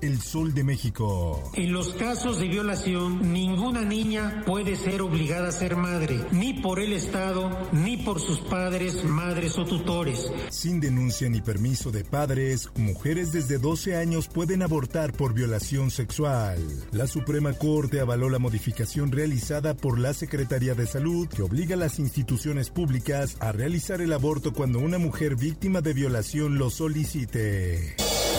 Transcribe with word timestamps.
El 0.00 0.20
Sol 0.20 0.52
de 0.54 0.64
México. 0.64 1.50
En 1.54 1.72
los 1.72 1.94
casos 1.94 2.38
de 2.38 2.48
violación, 2.48 3.32
ninguna 3.32 3.82
niña 3.82 4.42
puede 4.46 4.76
ser 4.76 5.02
obligada 5.02 5.48
a 5.48 5.52
ser 5.52 5.76
madre, 5.76 6.20
ni 6.32 6.54
por 6.54 6.80
el 6.80 6.92
Estado, 6.92 7.50
ni 7.72 7.96
por 7.96 8.20
sus 8.20 8.40
padres, 8.40 9.04
madres 9.04 9.58
o 9.58 9.64
tutores. 9.64 10.30
Sin 10.50 10.80
denuncia 10.80 11.28
ni 11.28 11.40
permiso 11.40 11.90
de 11.90 12.04
padres, 12.04 12.68
mujeres 12.76 13.32
desde 13.32 13.58
12 13.58 13.96
años 13.96 14.28
pueden 14.28 14.62
abortar 14.62 15.12
por 15.12 15.34
violación 15.34 15.90
sexual. 15.90 16.58
La 16.92 17.06
Suprema 17.06 17.52
Corte 17.54 18.00
avaló 18.00 18.28
la 18.28 18.38
modificación 18.38 19.12
realizada 19.12 19.74
por 19.74 19.98
la 19.98 20.12
Secretaría 20.14 20.74
de 20.74 20.86
Salud 20.86 21.28
que 21.28 21.42
obliga 21.42 21.74
a 21.74 21.78
las 21.78 21.98
instituciones 21.98 22.70
públicas 22.70 23.36
a 23.40 23.52
realizar 23.52 24.00
el 24.00 24.12
aborto 24.12 24.52
cuando 24.52 24.78
una 24.78 24.98
mujer 24.98 25.36
víctima 25.36 25.80
de 25.80 25.94
violación 25.94 26.58
lo 26.58 26.70
solicite. 26.70 27.96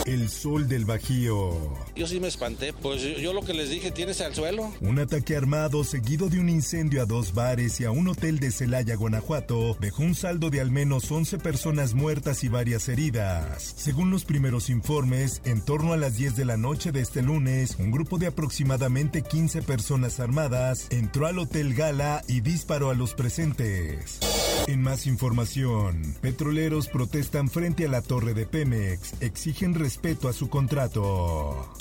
El 0.07 0.29
sol 0.29 0.69
del 0.69 0.85
Bajío. 0.85 1.51
Yo 1.93 2.07
sí 2.07 2.21
me 2.21 2.29
espanté, 2.29 2.71
pues 2.71 3.01
yo, 3.01 3.33
lo 3.33 3.41
que 3.41 3.53
les 3.53 3.69
dije, 3.69 3.91
tienes 3.91 4.21
al 4.21 4.33
suelo. 4.33 4.71
Un 4.79 4.99
ataque 4.99 5.35
armado 5.35 5.83
seguido 5.83 6.29
de 6.29 6.39
un 6.39 6.47
incendio 6.47 7.01
a 7.01 7.05
dos 7.05 7.33
bares 7.33 7.81
y 7.81 7.83
a 7.83 7.91
un 7.91 8.07
hotel 8.07 8.39
de 8.39 8.51
Celaya, 8.51 8.95
Guanajuato, 8.95 9.75
dejó 9.81 10.03
un 10.03 10.15
saldo 10.15 10.49
de 10.49 10.61
al 10.61 10.71
menos 10.71 11.11
11 11.11 11.39
personas 11.39 11.93
muertas 11.93 12.45
y 12.45 12.47
varias 12.47 12.87
heridas. 12.87 13.73
Según 13.75 14.09
los 14.09 14.23
primeros 14.23 14.69
informes, 14.69 15.41
en 15.43 15.59
torno 15.59 15.91
a 15.91 15.97
las 15.97 16.15
10 16.15 16.37
de 16.37 16.45
la 16.45 16.55
noche 16.55 16.93
de 16.93 17.01
este 17.01 17.21
lunes, 17.21 17.75
un 17.77 17.91
grupo 17.91 18.17
de 18.17 18.27
aproximadamente 18.27 19.23
15 19.23 19.61
personas 19.63 20.21
armadas 20.21 20.87
entró 20.89 21.27
al 21.27 21.37
Hotel 21.37 21.73
Gala 21.73 22.23
y 22.29 22.39
disparó 22.39 22.91
a 22.91 22.95
los 22.95 23.13
presentes. 23.13 24.19
En 24.67 24.81
más 24.81 25.07
información, 25.07 26.15
petroleros 26.21 26.89
protestan 26.89 27.49
frente 27.49 27.85
a 27.85 27.89
la 27.89 28.01
torre 28.01 28.33
de 28.33 28.45
Pemex, 28.45 29.21
exigen 29.21 29.73
respeto 29.73 30.27
a 30.27 30.33
su 30.33 30.49
contrato. 30.49 31.73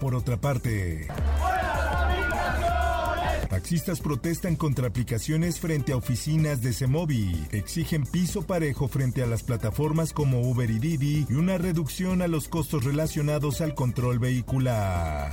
Por 0.00 0.14
otra 0.14 0.38
parte, 0.38 1.06
Taxistas 3.50 4.00
protestan 4.00 4.54
contra 4.56 4.86
aplicaciones 4.86 5.58
frente 5.58 5.92
a 5.92 5.96
oficinas 5.96 6.62
de 6.62 6.72
Semovi. 6.72 7.46
Exigen 7.50 8.06
piso 8.06 8.42
parejo 8.42 8.88
frente 8.88 9.22
a 9.22 9.26
las 9.26 9.42
plataformas 9.42 10.12
como 10.12 10.40
Uber 10.40 10.70
y 10.70 10.78
Didi 10.78 11.26
y 11.28 11.34
una 11.34 11.58
reducción 11.58 12.22
a 12.22 12.28
los 12.28 12.48
costos 12.48 12.84
relacionados 12.84 13.60
al 13.60 13.74
control 13.74 14.20
vehicular. 14.20 15.32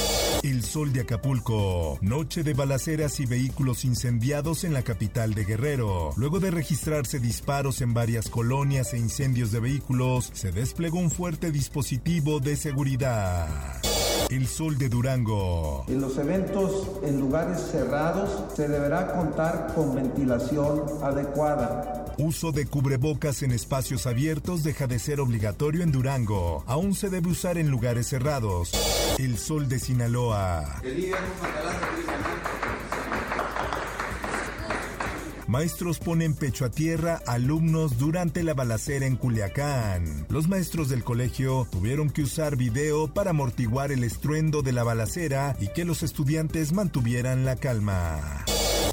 El 0.45 0.63
sol 0.63 0.93
de 0.93 1.01
Acapulco. 1.01 1.97
Noche 2.03 2.43
de 2.43 2.53
balaceras 2.53 3.19
y 3.19 3.25
vehículos 3.25 3.87
incendiados 3.87 4.65
en 4.65 4.75
la 4.75 4.83
capital 4.83 5.33
de 5.33 5.47
Guerrero. 5.47 6.11
Luego 6.19 6.39
de 6.39 6.51
registrarse 6.51 7.19
disparos 7.19 7.81
en 7.81 7.95
varias 7.95 8.29
colonias 8.29 8.93
e 8.93 8.99
incendios 8.99 9.53
de 9.53 9.61
vehículos, 9.61 10.31
se 10.35 10.53
desplegó 10.53 10.99
un 10.99 11.11
fuerte 11.11 11.51
dispositivo 11.51 12.41
de 12.41 12.57
seguridad. 12.57 13.49
El 14.29 14.47
sol 14.47 14.77
de 14.77 14.91
Durango. 14.91 15.87
En 15.89 16.03
los 16.03 16.19
eventos 16.19 16.91
en 17.03 17.21
lugares 17.21 17.59
cerrados 17.73 18.55
se 18.55 18.69
deberá 18.69 19.15
contar 19.15 19.73
con 19.75 19.95
ventilación 19.95 20.83
adecuada. 21.03 22.04
Uso 22.19 22.53
de 22.53 22.67
cubrebocas 22.67 23.43
en 23.43 23.51
espacios 23.51 24.07
abiertos 24.07 24.63
deja 24.63 24.87
de 24.87 24.99
ser 24.99 25.21
obligatorio 25.21 25.83
en 25.83 25.91
Durango. 25.91 26.63
Aún 26.67 26.95
se 26.95 27.11
debe 27.11 27.31
usar 27.31 27.59
en 27.59 27.71
lugares 27.71 28.07
cerrados. 28.07 28.71
El 29.19 29.37
sol 29.37 29.69
de 29.69 29.79
Sinaloa. 29.79 30.81
Maestros 35.47 35.99
ponen 35.99 36.35
pecho 36.35 36.65
a 36.65 36.71
tierra 36.71 37.21
alumnos 37.27 37.99
durante 37.99 38.43
la 38.43 38.55
balacera 38.55 39.07
en 39.07 39.17
Culiacán. 39.17 40.27
Los 40.29 40.49
maestros 40.49 40.89
del 40.89 41.05
colegio 41.05 41.69
tuvieron 41.71 42.11
que 42.11 42.23
usar 42.23 42.57
video 42.57 43.13
para 43.13 43.31
amortiguar 43.31 43.93
el 43.93 44.05
estruendo 44.05 44.63
de 44.63 44.73
la 44.73 44.85
balacera 44.85 45.57
y 45.61 45.69
que 45.69 45.85
los 45.85 46.03
estudiantes 46.03 46.73
mantuvieran 46.73 47.45
la 47.45 47.57
calma. 47.57 48.45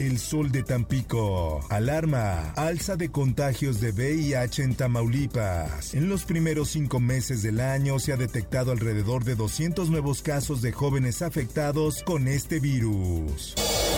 El 0.01 0.17
sol 0.17 0.51
de 0.51 0.63
Tampico. 0.63 1.59
Alarma. 1.69 2.53
Alza 2.55 2.95
de 2.95 3.11
contagios 3.11 3.79
de 3.79 3.91
VIH 3.91 4.63
en 4.63 4.73
Tamaulipas. 4.73 5.93
En 5.93 6.09
los 6.09 6.23
primeros 6.23 6.69
cinco 6.69 6.99
meses 6.99 7.43
del 7.43 7.59
año 7.59 7.99
se 7.99 8.11
ha 8.11 8.17
detectado 8.17 8.71
alrededor 8.71 9.25
de 9.25 9.35
200 9.35 9.91
nuevos 9.91 10.23
casos 10.23 10.63
de 10.63 10.71
jóvenes 10.71 11.21
afectados 11.21 12.01
con 12.01 12.27
este 12.27 12.59
virus. 12.59 13.53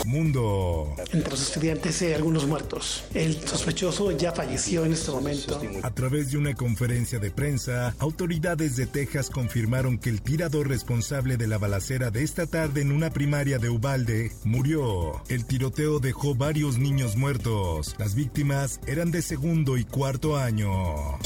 Mundo. 0.05 0.95
Entre 1.11 1.29
los 1.29 1.41
estudiantes 1.41 2.01
hay 2.01 2.13
algunos 2.13 2.47
muertos. 2.47 3.03
El 3.13 3.35
sospechoso 3.47 4.11
ya 4.11 4.31
falleció 4.31 4.85
en 4.85 4.93
este 4.93 5.11
momento. 5.11 5.61
A 5.83 5.91
través 5.91 6.31
de 6.31 6.37
una 6.37 6.53
conferencia 6.53 7.19
de 7.19 7.31
prensa, 7.31 7.95
autoridades 7.99 8.75
de 8.75 8.85
Texas 8.85 9.29
confirmaron 9.29 9.97
que 9.97 10.09
el 10.09 10.21
tirador 10.21 10.67
responsable 10.67 11.37
de 11.37 11.47
la 11.47 11.57
balacera 11.57 12.11
de 12.11 12.23
esta 12.23 12.47
tarde 12.47 12.81
en 12.81 12.91
una 12.91 13.11
primaria 13.11 13.59
de 13.59 13.69
Ubalde 13.69 14.31
murió. 14.43 15.21
El 15.29 15.45
tiroteo 15.45 15.99
dejó 15.99 16.35
varios 16.35 16.77
niños 16.77 17.15
muertos. 17.15 17.95
Las 17.97 18.15
víctimas 18.15 18.79
eran 18.87 19.11
de 19.11 19.21
segundo 19.21 19.77
y 19.77 19.85
cuarto 19.85 20.37
año. 20.37 21.19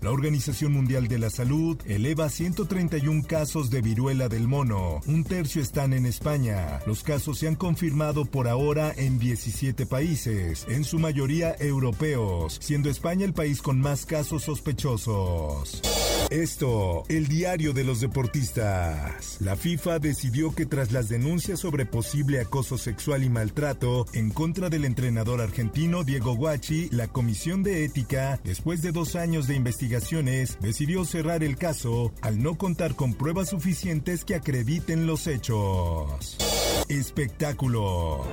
La 0.00 0.10
Organización 0.10 0.72
Mundial 0.72 1.08
de 1.08 1.18
la 1.18 1.30
Salud 1.30 1.78
eleva 1.86 2.28
131 2.28 3.22
casos 3.26 3.70
de 3.70 3.82
viruela 3.82 4.28
del 4.28 4.48
mono. 4.48 5.00
Un 5.06 5.24
tercio 5.24 5.62
están 5.62 5.92
en 5.92 6.06
España. 6.06 6.80
Los 6.86 7.02
casos 7.02 7.38
se 7.38 7.48
han 7.48 7.54
confirmado 7.54 8.24
por 8.24 8.48
ahora 8.48 8.92
en 8.96 9.18
17 9.18 9.86
países, 9.86 10.66
en 10.68 10.84
su 10.84 10.98
mayoría 10.98 11.54
europeos, 11.58 12.58
siendo 12.60 12.90
España 12.90 13.24
el 13.24 13.32
país 13.32 13.62
con 13.62 13.80
más 13.80 14.06
casos 14.06 14.44
sospechosos. 14.44 15.82
Esto, 16.30 17.04
el 17.08 17.28
diario 17.28 17.72
de 17.72 17.84
los 17.84 18.00
deportistas. 18.00 19.36
La 19.40 19.54
FIFA 19.54 20.00
decidió 20.00 20.54
que 20.54 20.66
tras 20.66 20.90
las 20.90 21.08
denuncias 21.08 21.60
sobre 21.60 21.86
posible 21.86 22.40
acoso 22.40 22.78
sexual 22.78 23.22
y 23.22 23.30
maltrato 23.30 24.06
en 24.12 24.30
contra 24.30 24.68
del 24.68 24.84
entrenador 24.84 25.40
argentino 25.40 26.02
Diego 26.02 26.34
Guachi, 26.34 26.88
la 26.90 27.06
Comisión 27.06 27.62
de 27.62 27.84
Ética, 27.84 28.40
después 28.42 28.82
de 28.82 28.90
dos 28.90 29.14
años 29.14 29.46
de 29.46 29.54
investigaciones, 29.54 30.58
decidió 30.60 31.04
cerrar 31.04 31.44
el 31.44 31.56
caso 31.56 32.12
al 32.22 32.42
no 32.42 32.58
contar 32.58 32.96
con 32.96 33.14
pruebas 33.14 33.50
suficientes 33.50 34.24
que 34.24 34.34
acrediten 34.34 35.06
los 35.06 35.28
hechos. 35.28 36.36
Espectáculos. 36.88 38.26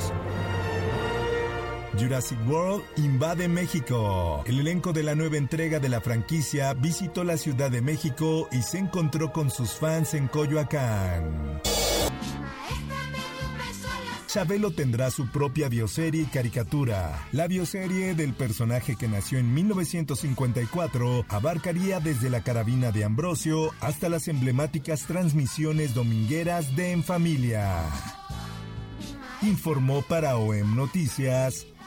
Jurassic 1.98 2.40
World 2.48 2.84
invade 2.98 3.48
México. 3.48 4.44
El 4.46 4.60
elenco 4.60 4.94
de 4.94 5.04
la 5.04 5.16
nueva 5.16 5.38
entrega 5.38 5.80
de 5.80 5.90
la 5.90 6.02
franquicia 6.02 6.74
visitó 6.74 7.24
la 7.24 7.38
Ciudad 7.38 7.70
de 7.70 7.82
México 7.82 8.48
y 8.52 8.62
se 8.62 8.80
encontró 8.80 9.32
con 9.32 9.52
sus 9.52 9.72
fans 9.72 10.14
en 10.14 10.28
Coyoacán. 10.28 11.62
Chabelo 14.28 14.72
tendrá 14.72 15.12
su 15.12 15.28
propia 15.28 15.70
bioserie 15.70 16.24
y 16.24 16.26
caricatura. 16.26 17.28
La 17.32 17.46
bioserie 17.46 18.16
del 18.16 18.34
personaje 18.34 18.96
que 18.96 19.08
nació 19.08 19.38
en 19.38 19.54
1954 19.54 21.26
abarcaría 21.30 22.00
desde 22.00 22.32
la 22.32 22.44
carabina 22.44 22.92
de 22.92 23.04
Ambrosio 23.04 23.72
hasta 23.80 24.10
las 24.10 24.28
emblemáticas 24.28 25.06
transmisiones 25.06 25.94
domingueras 25.94 26.76
de 26.76 26.94
En 26.94 27.04
Familia. 27.04 27.84
Informó 29.44 30.02
para 30.02 30.38
OEM 30.38 30.76
Noticias 30.76 31.68